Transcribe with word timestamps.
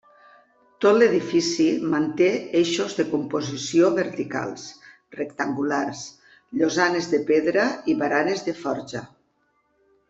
Tot 0.83 0.95
l'edifici 1.01 1.67
manté 1.91 2.29
eixos 2.61 2.97
de 3.01 3.05
composició 3.11 3.91
verticals 3.99 4.65
rectangulars, 5.21 6.03
llosanes 6.59 7.15
de 7.15 7.25
pedra 7.33 7.71
i 7.95 8.01
baranes 8.05 8.47
de 8.51 8.61
forja. 8.67 9.09